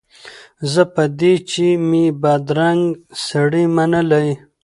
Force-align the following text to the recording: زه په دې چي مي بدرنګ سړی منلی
زه 0.71 0.83
په 0.93 1.03
دې 1.19 1.33
چي 1.49 1.67
مي 1.89 2.05
بدرنګ 2.21 2.81
سړی 3.27 3.65
منلی 3.75 4.27